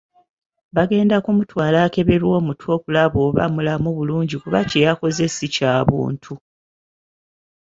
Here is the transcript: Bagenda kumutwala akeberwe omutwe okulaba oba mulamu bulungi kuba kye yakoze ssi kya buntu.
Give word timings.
Bagenda 0.75 1.15
kumutwala 1.25 1.77
akeberwe 1.87 2.33
omutwe 2.39 2.69
okulaba 2.77 3.17
oba 3.27 3.43
mulamu 3.55 3.89
bulungi 3.97 4.35
kuba 4.43 4.59
kye 4.69 4.79
yakoze 4.85 5.23
ssi 5.31 5.47
kya 5.55 5.73
buntu. 5.89 6.33